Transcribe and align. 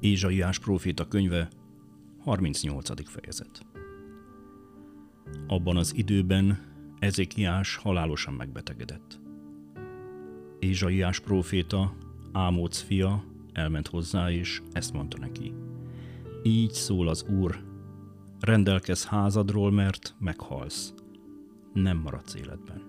Ézsaiás 0.00 0.58
próféta 0.58 1.08
könyve, 1.08 1.48
38. 2.18 3.10
fejezet. 3.10 3.66
Abban 5.46 5.76
az 5.76 5.96
időben 5.96 6.58
Ezékiás 6.98 7.76
halálosan 7.76 8.34
megbetegedett. 8.34 9.20
Ézsaiás 10.58 11.20
próféta, 11.20 11.94
Ámóc 12.32 12.80
fia, 12.80 13.24
elment 13.52 13.86
hozzá, 13.88 14.30
és 14.30 14.62
ezt 14.72 14.92
mondta 14.92 15.18
neki. 15.18 15.52
Így 16.42 16.72
szól 16.72 17.08
az 17.08 17.26
Úr, 17.28 17.64
rendelkez 18.40 19.06
házadról, 19.06 19.72
mert 19.72 20.14
meghalsz. 20.18 20.94
Nem 21.72 21.96
maradsz 21.96 22.34
életben. 22.34 22.82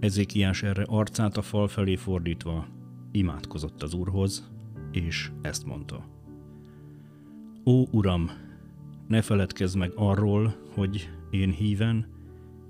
Ezékiás 0.00 0.62
erre 0.62 0.82
arcát 0.82 1.36
a 1.36 1.42
fal 1.42 1.68
felé 1.68 1.96
fordítva 1.96 2.66
imádkozott 3.12 3.82
az 3.82 3.94
Úrhoz, 3.94 4.50
és 4.98 5.30
ezt 5.42 5.66
mondta. 5.66 6.04
Ó, 7.64 7.86
Uram, 7.90 8.30
ne 9.08 9.22
feledkezz 9.22 9.74
meg 9.74 9.92
arról, 9.94 10.56
hogy 10.74 11.10
én 11.30 11.50
híven 11.50 12.06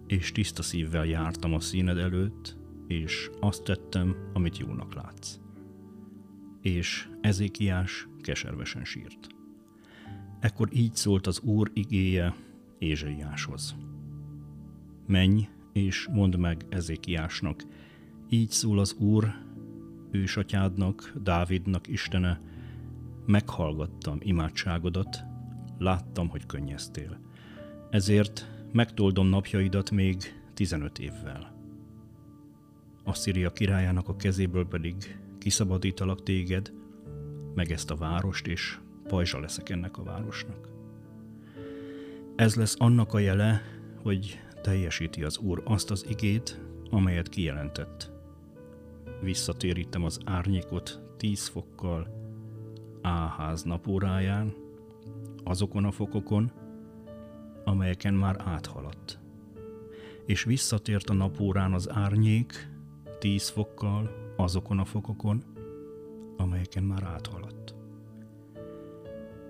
és 0.06 0.32
tiszta 0.32 0.62
szívvel 0.62 1.06
jártam 1.06 1.54
a 1.54 1.60
színed 1.60 1.98
előtt, 1.98 2.56
és 2.86 3.30
azt 3.40 3.62
tettem, 3.62 4.16
amit 4.32 4.58
jónak 4.58 4.94
látsz. 4.94 5.38
És 6.62 7.08
Ezékiás 7.20 8.08
keservesen 8.20 8.84
sírt. 8.84 9.26
Ekkor 10.40 10.68
így 10.72 10.94
szólt 10.94 11.26
az 11.26 11.40
Úr 11.40 11.70
igéje 11.74 12.34
Ézsaiáshoz. 12.78 13.76
Menj, 15.06 15.48
és 15.72 16.08
mondd 16.12 16.38
meg 16.38 16.64
Ezékiásnak, 16.68 17.62
így 18.28 18.50
szól 18.50 18.78
az 18.78 18.96
Úr, 18.98 19.34
ősatyádnak, 20.10 21.12
Dávidnak 21.22 21.86
Istene, 21.86 22.40
meghallgattam 23.26 24.18
imádságodat, 24.20 25.24
láttam, 25.78 26.28
hogy 26.28 26.46
könnyeztél. 26.46 27.20
Ezért 27.90 28.50
megtoldom 28.72 29.26
napjaidat 29.26 29.90
még 29.90 30.16
15 30.54 30.98
évvel. 30.98 31.56
Asszíria 33.04 33.52
királyának 33.52 34.08
a 34.08 34.16
kezéből 34.16 34.66
pedig 34.66 35.18
kiszabadítalak 35.38 36.22
téged, 36.22 36.72
meg 37.54 37.72
ezt 37.72 37.90
a 37.90 37.96
várost, 37.96 38.46
és 38.46 38.78
pajzsa 39.08 39.40
leszek 39.40 39.68
ennek 39.68 39.98
a 39.98 40.02
városnak. 40.02 40.68
Ez 42.36 42.54
lesz 42.54 42.76
annak 42.78 43.12
a 43.12 43.18
jele, 43.18 43.62
hogy 44.02 44.40
teljesíti 44.62 45.22
az 45.22 45.38
Úr 45.38 45.62
azt 45.64 45.90
az 45.90 46.06
igét, 46.08 46.60
amelyet 46.90 47.28
kijelentett. 47.28 48.17
Visszatérítem 49.20 50.04
az 50.04 50.18
árnyékot 50.24 51.00
tíz 51.16 51.46
fokkal 51.46 52.06
Áház 53.02 53.62
napóráján, 53.62 54.54
azokon 55.44 55.84
a 55.84 55.90
fokokon, 55.90 56.52
amelyeken 57.64 58.14
már 58.14 58.36
áthaladt. 58.44 59.18
És 60.26 60.44
visszatért 60.44 61.10
a 61.10 61.14
napórán 61.14 61.72
az 61.72 61.90
árnyék 61.90 62.68
tíz 63.18 63.48
fokkal 63.48 64.32
azokon 64.36 64.78
a 64.78 64.84
fokokon, 64.84 65.44
amelyeken 66.36 66.82
már 66.82 67.02
áthaladt. 67.02 67.74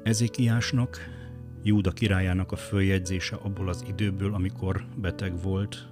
Ezékiásnak, 0.03 0.99
Júda 1.63 1.91
királyának 1.91 2.53
a 2.53 2.57
följegyzése 2.57 3.37
abból 3.37 3.69
az 3.69 3.85
időből, 3.89 4.35
amikor 4.35 4.85
beteg 4.97 5.43
volt, 5.43 5.89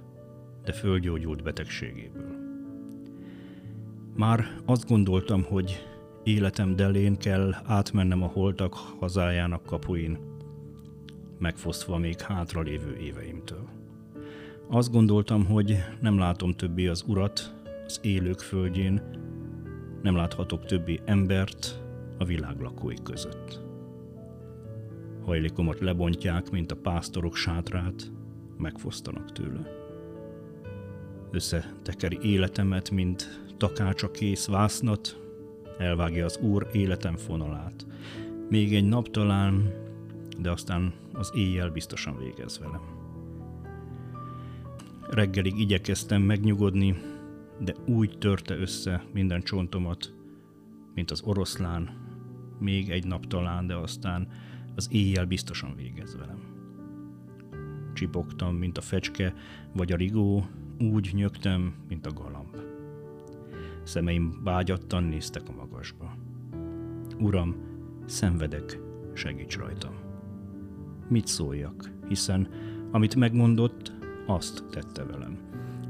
de 0.63 0.71
fölgyógyult 0.71 1.43
betegségéből. 1.43 2.36
Már 4.17 4.45
azt 4.65 4.87
gondoltam, 4.87 5.43
hogy 5.43 5.87
életem 6.23 6.75
delén 6.75 7.17
kell 7.17 7.53
átmennem 7.65 8.23
a 8.23 8.27
holtak 8.27 8.73
hazájának 8.73 9.65
kapuin, 9.65 10.17
megfosztva 11.39 11.97
még 11.97 12.21
hátralévő 12.21 12.95
éveimtől. 12.95 13.67
Azt 14.69 14.91
gondoltam, 14.91 15.45
hogy 15.45 15.77
nem 16.01 16.17
látom 16.17 16.51
többé 16.51 16.87
az 16.87 17.03
urat 17.07 17.55
az 17.85 17.99
élők 18.03 18.39
földjén, 18.39 19.01
nem 20.01 20.15
láthatok 20.15 20.65
többé 20.65 20.99
embert 21.05 21.81
a 22.17 22.25
világ 22.25 22.59
lakói 22.59 22.97
között. 23.03 23.61
Hajlikomat 25.25 25.79
lebontják, 25.79 26.49
mint 26.49 26.71
a 26.71 26.75
pásztorok 26.75 27.35
sátrát, 27.35 28.11
megfosztanak 28.57 29.31
tőle. 29.31 29.71
Összetekeri 31.31 32.17
életemet, 32.21 32.91
mint 32.91 33.46
takácsa 33.57 34.11
kész 34.11 34.47
vásznat, 34.47 35.19
elvágja 35.77 36.25
az 36.25 36.37
Úr 36.37 36.67
életem 36.71 37.15
fonalát. 37.15 37.85
Még 38.49 38.75
egy 38.75 38.87
nap 38.87 39.07
talán, 39.07 39.73
de 40.39 40.51
aztán 40.51 40.93
az 41.13 41.31
éjjel 41.35 41.69
biztosan 41.69 42.17
végez 42.17 42.59
velem. 42.59 42.81
Reggelig 45.09 45.59
igyekeztem 45.59 46.21
megnyugodni, 46.21 46.95
de 47.59 47.73
úgy 47.85 48.17
törte 48.17 48.55
össze 48.55 49.03
minden 49.13 49.41
csontomat, 49.41 50.13
mint 50.93 51.11
az 51.11 51.21
oroszlán, 51.21 51.89
még 52.59 52.89
egy 52.89 53.05
nap 53.05 53.27
talán, 53.27 53.67
de 53.67 53.75
aztán 53.75 54.27
az 54.75 54.89
éjjel 54.91 55.25
biztosan 55.25 55.75
végez 55.75 56.17
velem. 56.17 56.39
Csipogtam, 57.93 58.55
mint 58.55 58.77
a 58.77 58.81
fecske, 58.81 59.33
vagy 59.73 59.91
a 59.91 59.95
rigó, 59.95 60.45
úgy 60.79 61.09
nyögtem, 61.13 61.73
mint 61.87 62.05
a 62.05 62.13
galamb. 62.13 62.66
Szemeim 63.87 64.39
bágyattan 64.43 65.03
néztek 65.03 65.41
a 65.49 65.55
magasba. 65.55 66.15
Uram, 67.19 67.55
szenvedek, 68.05 68.79
segíts 69.13 69.57
rajtam. 69.57 69.93
Mit 71.09 71.27
szóljak, 71.27 71.91
hiszen 72.07 72.47
amit 72.91 73.15
megmondott, 73.15 73.93
azt 74.25 74.63
tette 74.71 75.03
velem. 75.03 75.37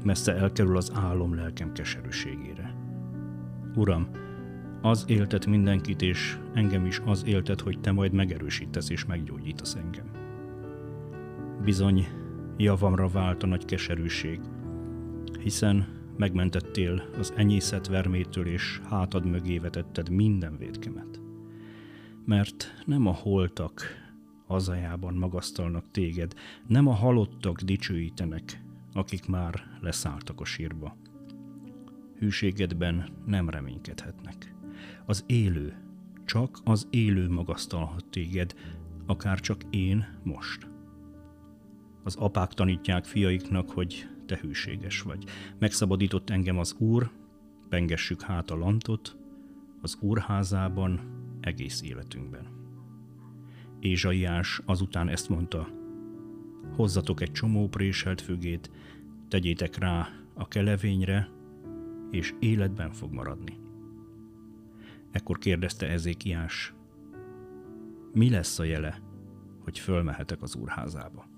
Messze 0.04 0.34
elkerül 0.34 0.76
az 0.76 0.92
álom 0.94 1.34
lelkem 1.34 1.72
keserűségére. 1.72 2.74
Uram, 3.74 4.08
az 4.82 5.04
éltet 5.06 5.46
mindenkit, 5.46 6.02
és 6.02 6.38
engem 6.52 6.86
is 6.86 7.00
az 7.04 7.24
éltet, 7.26 7.60
hogy 7.60 7.80
te 7.80 7.92
majd 7.92 8.12
megerősítesz 8.12 8.90
és 8.90 9.04
meggyógyítasz 9.04 9.74
engem. 9.74 10.10
Bizony, 11.64 12.06
javamra 12.56 13.08
vált 13.08 13.42
a 13.42 13.46
nagy 13.46 13.64
keserűség, 13.64 14.40
hiszen 15.38 15.97
megmentettél 16.18 17.02
az 17.18 17.32
enyészet 17.36 17.86
vermétől, 17.86 18.46
és 18.46 18.80
hátad 18.88 19.26
mögé 19.26 19.58
vetetted 19.58 20.10
minden 20.10 20.56
védkemet. 20.56 21.20
Mert 22.24 22.82
nem 22.84 23.06
a 23.06 23.12
holtak 23.12 23.82
hazájában 24.46 25.14
magasztalnak 25.14 25.90
téged, 25.90 26.34
nem 26.66 26.86
a 26.86 26.92
halottak 26.92 27.60
dicsőítenek, 27.60 28.62
akik 28.92 29.26
már 29.26 29.78
leszálltak 29.80 30.40
a 30.40 30.44
sírba. 30.44 30.96
Hűségedben 32.18 33.08
nem 33.26 33.48
reménykedhetnek. 33.50 34.54
Az 35.06 35.24
élő, 35.26 35.76
csak 36.24 36.58
az 36.64 36.86
élő 36.90 37.28
magasztalhat 37.28 38.04
téged, 38.04 38.54
akár 39.06 39.40
csak 39.40 39.60
én 39.70 40.20
most. 40.22 40.68
Az 42.04 42.16
apák 42.16 42.52
tanítják 42.52 43.04
fiaiknak, 43.04 43.70
hogy 43.70 44.08
te 44.28 44.38
hűséges 44.42 45.02
vagy. 45.02 45.24
Megszabadított 45.58 46.30
engem 46.30 46.58
az 46.58 46.74
Úr, 46.78 47.10
pengessük 47.68 48.22
hát 48.22 48.50
a 48.50 48.56
lantot, 48.56 49.16
az 49.80 49.98
Úrházában 50.00 51.00
egész 51.40 51.82
életünkben. 51.82 52.46
Ézsaiás 53.80 54.60
azután 54.64 55.08
ezt 55.08 55.28
mondta, 55.28 55.68
hozzatok 56.76 57.20
egy 57.20 57.32
csomó 57.32 57.68
préselt 57.68 58.20
fügét, 58.20 58.70
tegyétek 59.28 59.76
rá 59.76 60.08
a 60.34 60.48
kelevényre, 60.48 61.28
és 62.10 62.34
életben 62.38 62.92
fog 62.92 63.12
maradni. 63.12 63.56
Ekkor 65.10 65.38
kérdezte 65.38 65.88
Ezékiás, 65.88 66.74
mi 68.12 68.30
lesz 68.30 68.58
a 68.58 68.64
jele, 68.64 69.00
hogy 69.64 69.78
fölmehetek 69.78 70.42
az 70.42 70.56
úrházába? 70.56 71.37